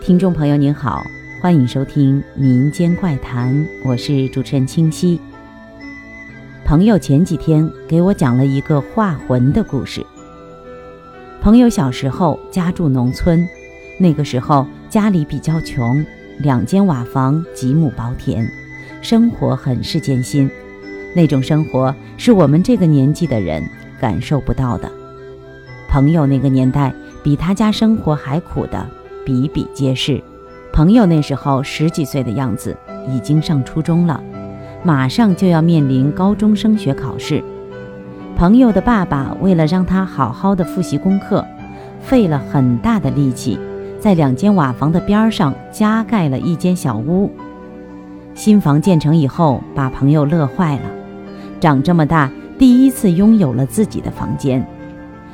[0.00, 1.04] 听众朋友您好，
[1.42, 5.20] 欢迎收听民间怪谈，我是主持人清溪。
[6.64, 10.04] 朋友前几天给我讲了一个画魂的故事。
[11.42, 13.46] 朋友小时候家住农村，
[13.98, 16.04] 那个时候家里比较穷，
[16.38, 18.50] 两间瓦房，几亩薄田，
[19.02, 20.50] 生活很是艰辛。
[21.14, 23.62] 那种生活是我们这个年纪的人
[24.00, 24.90] 感受不到的。
[25.90, 26.90] 朋友那个年代
[27.22, 28.88] 比他家生活还苦的
[29.24, 30.22] 比比皆是。
[30.72, 32.76] 朋友那时候十几岁的样子，
[33.08, 34.22] 已经上初中了，
[34.82, 37.42] 马上就要面临高中升学考试。
[38.36, 41.44] 朋友的爸爸为了让他好好的复习功课，
[42.00, 43.58] 费了很大的力气，
[43.98, 47.30] 在两间瓦房的边上加盖了一间小屋。
[48.34, 50.82] 新房建成以后，把朋友乐坏了。
[51.58, 54.64] 长这么大，第一次拥有了自己的房间。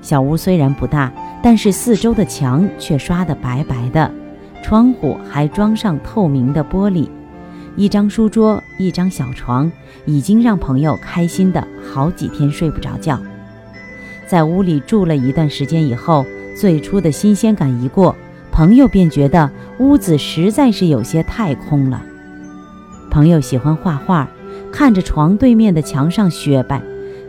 [0.00, 4.10] 小屋虽然不大，但是四周的墙却刷得白白的，
[4.62, 7.08] 窗户还装上透明的玻璃。
[7.76, 9.70] 一张书桌，一张小床，
[10.04, 13.20] 已经让朋友开心的好几天睡不着觉。
[14.26, 16.26] 在屋里住了一段时间以后，
[16.58, 18.14] 最初的新鲜感一过，
[18.50, 22.02] 朋友便觉得屋子实在是有些太空了。
[23.10, 24.28] 朋友喜欢画画。
[24.70, 26.80] 看着床对面的墙上雪白，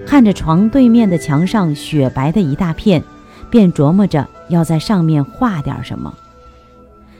[0.06, 3.02] 看着床对面的墙上雪白的一大片，
[3.50, 6.14] 便琢磨着要在上面画点什么。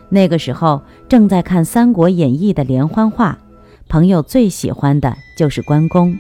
[0.10, 3.38] 那个时候正在看《三国演义》的连环画，
[3.88, 6.18] 朋友最喜欢的就是关公。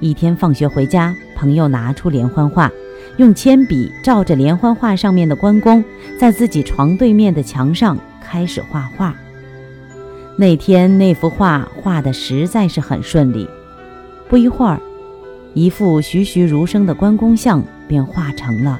[0.00, 2.70] 一天放学回家，朋友拿出连环画，
[3.16, 5.82] 用铅笔照着连环画上面的关公，
[6.18, 9.14] 在自己床对面的墙上开始画画。
[10.36, 13.48] 那天那幅画画的实在是很顺利，
[14.28, 14.78] 不一会儿，
[15.54, 18.78] 一幅栩栩如生的关公像便画成了。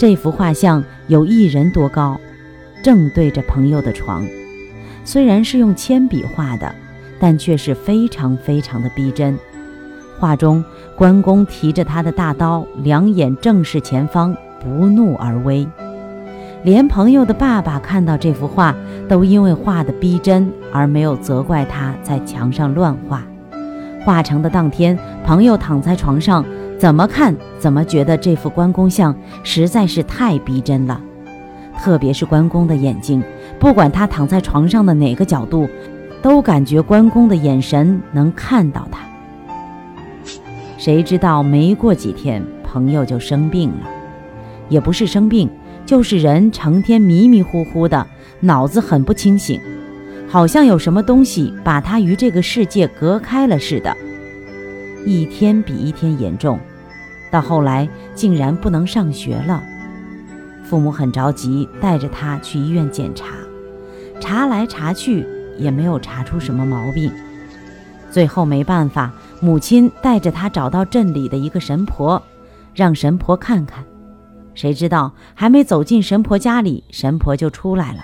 [0.00, 2.18] 这幅画像有一人多高，
[2.82, 4.26] 正对着朋友的床。
[5.04, 6.74] 虽然是用铅笔画的，
[7.18, 9.38] 但却是非常非常的逼真。
[10.18, 10.64] 画中
[10.96, 15.68] 关公提着他的大刀，两眼正视前方，不怒而威。
[16.62, 18.74] 连朋友的爸爸看到这幅画，
[19.06, 23.22] 都因为画的逼真而没有责怪他在墙上乱画。
[24.02, 26.42] 画成的当天，朋友躺在床上，
[26.80, 30.98] 怎么看怎么觉得这幅关公像实在是太逼真了。
[31.78, 33.22] 特别是关公的眼睛，
[33.58, 35.68] 不管他躺在床上的哪个角度，
[36.22, 39.00] 都感觉关公的眼神能看到他。
[40.78, 43.90] 谁知道没过几天，朋友就生病了，
[44.70, 45.50] 也不是生病。
[45.84, 48.06] 就是人成天迷迷糊糊的，
[48.40, 49.60] 脑子很不清醒，
[50.28, 53.94] 好像有什么东西把他与这个世界隔开了似的。
[55.04, 56.60] 一天比一天严重，
[57.30, 59.62] 到后来竟然不能上学了。
[60.64, 63.26] 父母很着急，带着他去医院检查，
[64.20, 65.26] 查来查去
[65.58, 67.12] 也没有查出什么毛病。
[68.10, 72.20] 最后没办法，母亲带着他找到镇里的一个神婆，
[72.74, 73.84] 让神婆看看。
[74.54, 78.00] 谁知道还没走进神婆家里，神婆就出来了，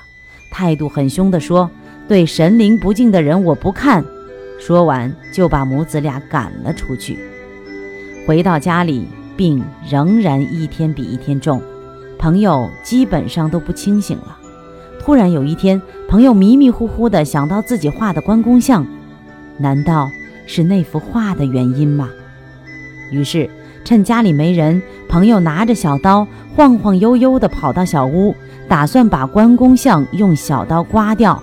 [0.52, 1.68] 态度很凶地说
[2.08, 4.04] ：“对神灵不敬的人，我不看。”
[4.58, 7.18] 说完就把母子俩赶了出去。
[8.26, 9.06] 回到家里，
[9.36, 11.62] 病仍然一天比一天重，
[12.18, 14.36] 朋友基本上都不清醒了。
[14.98, 18.84] 突然有一天，朋友迷迷糊糊地想到自己画的关公像，
[19.58, 20.10] 难道
[20.44, 22.08] 是那幅画的原因吗？
[23.12, 23.48] 于是。
[23.84, 26.26] 趁家里没人，朋友拿着小刀，
[26.56, 28.34] 晃晃悠悠地跑到小屋，
[28.66, 31.40] 打算把关公像用小刀刮掉。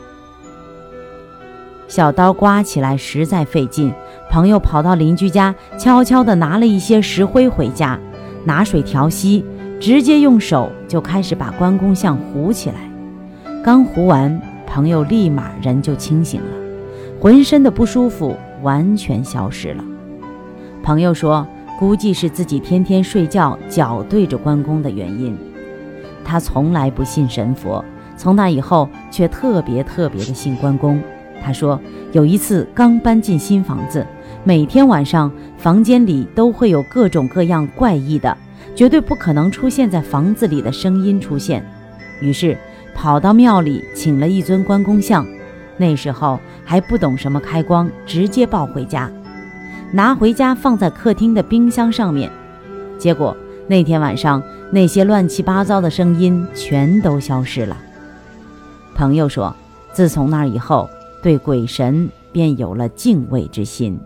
[1.87, 3.93] 小刀刮起来实在费劲，
[4.31, 7.99] 朋友跑到邻居家，悄悄地拿了一些石灰回家，
[8.43, 9.45] 拿水调稀，
[9.79, 12.75] 直接用手就开始把关公像糊起来。
[13.63, 16.47] 刚糊完，朋友立马人就清醒了，
[17.19, 19.83] 浑身的不舒服完全消失了。
[20.83, 21.45] 朋友说。
[21.79, 25.35] 估计是自己天天睡觉脚对着关公的原因。
[26.23, 27.83] 他从来不信神佛，
[28.15, 31.01] 从那以后却特别特别的信关公。
[31.41, 31.79] 他说
[32.11, 34.05] 有一次刚搬进新房子，
[34.43, 38.37] 每天晚上房间里都会有各种各样怪异的，
[38.75, 41.65] 绝对不可能出现在房子里的声音出现。
[42.21, 42.57] 于是
[42.95, 45.25] 跑到庙里请了一尊关公像，
[45.77, 49.09] 那时候还不懂什么开光，直接抱回家。
[49.91, 52.31] 拿回家放在客厅的冰箱上面，
[52.97, 53.35] 结果
[53.67, 54.41] 那天晚上
[54.71, 57.77] 那些乱七八糟的声音全都消失了。
[58.95, 59.55] 朋友说，
[59.91, 60.89] 自从那以后，
[61.23, 63.97] 对鬼神便有了敬畏之心。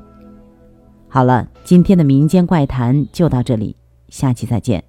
[1.10, 3.76] 好了，今天的民间怪谈就到这里，
[4.10, 4.87] 下期再见。